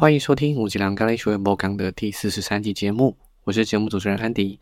[0.00, 4.58] 欢迎收听五吉良咖喱学院播讲的第四十三集节目，我是节目主持人安迪。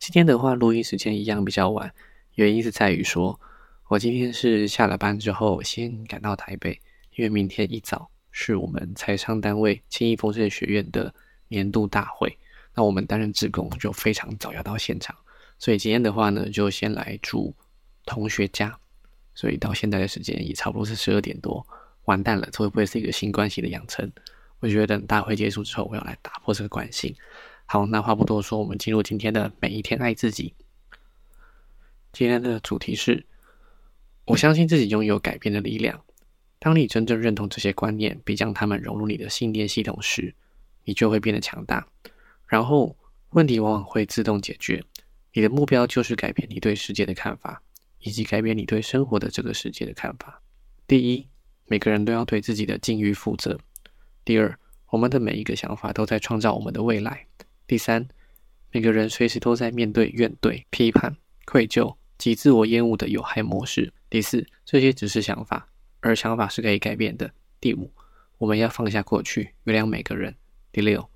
[0.00, 1.94] 今天的话，录音时间一样比较晚，
[2.34, 3.38] 原因是在于说，
[3.86, 6.72] 我今天是下了班之后先赶到台北，
[7.14, 11.14] 因为明天一早是我们财商单位轻易丰盛学院的
[11.46, 12.36] 年度大会，
[12.74, 15.14] 那我们担任志工就非常早要到现场，
[15.56, 17.54] 所以今天的话呢，就先来住
[18.06, 18.76] 同学家，
[19.36, 21.64] 所以到现在的时间也差不多是十二点多，
[22.06, 24.10] 完蛋了，这会不会是一个新关系的养成？
[24.60, 27.14] 我觉得等大会结束之后，我要来打破这个惯性。
[27.66, 30.54] 好，那话不多说，我们进入今天的每一天爱自己。
[32.12, 33.24] 今天的主题是：
[34.26, 36.02] 我相信自己拥有改变的力量。
[36.58, 40.34] 当你真正认同这些观念，并将它们融入你的信念系统时，
[40.84, 41.86] 你就会变得强大。
[42.46, 42.96] 然后
[43.30, 44.84] 问题往往会自动解决。
[45.32, 47.62] 你的目标就是改变你对世界的看法，
[48.00, 50.42] 以及改变你对生活的这个世界的看法。
[50.88, 51.28] 第一，
[51.66, 53.58] 每个人都要对自己的境遇负责。
[54.24, 54.58] 第二，
[54.90, 57.26] 我们的每一个想法都在创造我们的未来。
[57.66, 58.06] 第三，
[58.70, 63.92] 每个人随时都在面对怨怼、批判、愧疚及自我厌恶的有害模式。
[64.08, 65.68] 第四，这些只是想法，
[66.00, 67.32] 而想法是可以改变的。
[67.60, 67.92] 第五，
[68.38, 70.36] 我们要放下过去，原谅每个人。
[70.72, 71.10] 第六，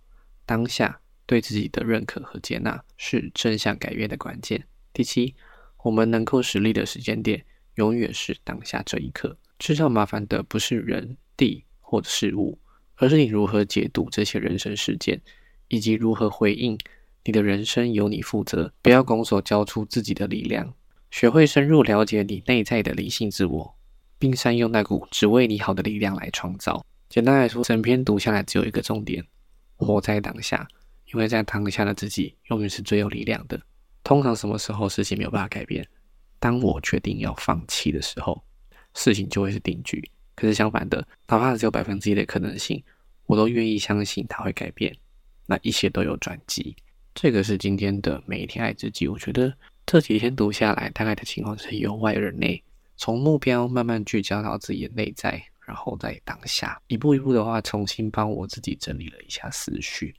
[0.46, 4.66] 当下对自己的认可和接纳是正向改变的关键。
[4.92, 5.34] 第七，
[5.82, 9.36] 我们能够实力的时间点永远是当下这一刻。
[9.58, 12.58] 制造麻烦的不是人、地或者事物。
[12.96, 15.20] 而是你如何解读这些人生事件，
[15.68, 16.78] 以及如何回应
[17.24, 18.72] 你的人生由你负责。
[18.82, 20.74] 不要拱手交出自己的力量，
[21.10, 23.74] 学会深入了解你内在的理性自我，
[24.18, 26.84] 并善用那股只为你好的力量来创造。
[27.08, 29.24] 简单来说，整篇读下来只有一个重点：
[29.76, 30.66] 活在当下。
[31.12, 33.60] 因为在当下的自己永远是最有力量的。
[34.02, 35.86] 通常什么时候事情没有办法改变？
[36.40, 38.42] 当我决定要放弃的时候，
[38.94, 40.10] 事情就会是定局。
[40.34, 42.82] 可是相反的，哪怕只有百分之一的可能性，
[43.26, 44.94] 我都愿意相信它会改变。
[45.46, 46.74] 那一切都有转机。
[47.14, 49.06] 这个是今天的每一天爱自己。
[49.06, 49.54] 我觉得
[49.86, 52.62] 这几天读下来，大概的情况是由外而内，
[52.96, 60.14] 从目标慢慢聚焦到自己的内在，然后在当下一步一步的话，重新帮我自己整理了一下思绪，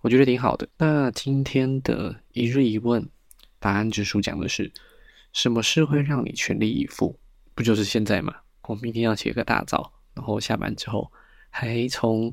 [0.00, 0.68] 我觉得挺好的。
[0.76, 3.08] 那今天的一日一问
[3.60, 4.72] 答案之书讲的是：
[5.32, 7.18] 什么事会让你全力以赴？
[7.54, 8.34] 不就是现在吗？
[8.68, 11.10] 我明天要起个大早，然后下班之后
[11.48, 12.30] 还从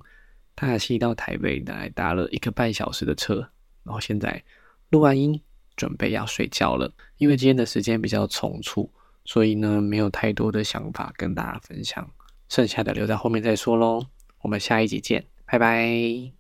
[0.54, 3.38] 大溪到台北来搭了一个半小时的车，
[3.84, 4.44] 然后现在
[4.90, 5.42] 录完音
[5.78, 6.92] 准备要睡觉了。
[7.18, 8.92] 因为今天的时间比较匆促，
[9.24, 12.12] 所以呢没有太多的想法跟大家分享，
[12.50, 14.06] 剩下的留在后面再说喽。
[14.42, 16.36] 我们下一集见，拜拜。